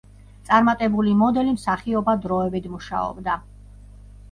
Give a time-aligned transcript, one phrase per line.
[0.45, 3.39] წარმატებული მოდელი მსახიობად დროებით მუშაობდა.